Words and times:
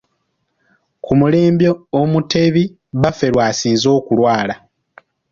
Ku 1.03 1.11
mulembe 1.19 1.67
Omutebi 1.99 2.63
Bbaffe 2.95 3.27
lw'asinze 3.33 3.87
okulwala. 3.97 4.55